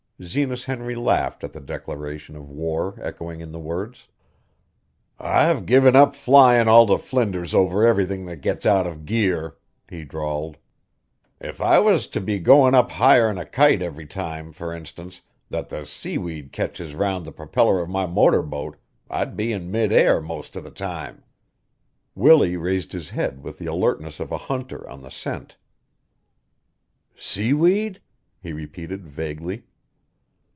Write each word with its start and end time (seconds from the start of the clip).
Zenas 0.23 0.65
Henry 0.65 0.93
laughed 0.93 1.43
at 1.43 1.51
the 1.51 1.59
declaration 1.59 2.35
of 2.35 2.47
war 2.47 2.99
echoing 3.01 3.41
in 3.41 3.51
the 3.51 3.59
words. 3.59 4.07
"I've 5.17 5.65
given 5.65 5.95
up 5.95 6.13
flyin' 6.15 6.67
all 6.67 6.85
to 6.85 6.99
flinders 6.99 7.55
over 7.55 7.87
everything 7.87 8.25
that 8.27 8.41
gets 8.41 8.63
out 8.67 8.85
of 8.85 9.05
gear," 9.05 9.57
he 9.89 10.03
drawled. 10.05 10.57
"If 11.39 11.59
I 11.59 11.79
was 11.79 12.05
to 12.09 12.21
be 12.21 12.37
goin' 12.37 12.75
up 12.75 12.91
higher'n 12.91 13.39
a 13.41 13.47
kite 13.47 13.81
every 13.81 14.05
time, 14.05 14.51
fur 14.53 14.75
instance, 14.75 15.23
that 15.49 15.69
the 15.69 15.87
seaweed 15.87 16.51
ketches 16.51 16.93
round 16.93 17.25
the 17.25 17.31
propeller 17.31 17.81
of 17.81 17.89
my 17.89 18.05
motor 18.05 18.43
boat, 18.43 18.77
I'd 19.09 19.35
be 19.35 19.51
in 19.51 19.71
mid 19.71 19.91
air 19.91 20.21
most 20.21 20.55
of 20.55 20.63
the 20.63 20.69
time." 20.69 21.23
Willie 22.13 22.57
raised 22.57 22.91
his 22.91 23.09
head 23.09 23.41
with 23.43 23.57
the 23.57 23.65
alertness 23.65 24.19
of 24.19 24.31
a 24.31 24.37
hunter 24.37 24.87
on 24.87 25.01
the 25.01 25.09
scent. 25.09 25.57
"Seaweed?" 27.15 27.99
he 28.39 28.53
repeated 28.53 29.07
vaguely. 29.07 29.63